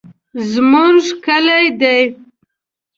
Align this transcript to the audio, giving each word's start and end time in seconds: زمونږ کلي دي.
زمونږ 0.51 1.01
کلي 1.25 1.65
دي. 1.79 1.99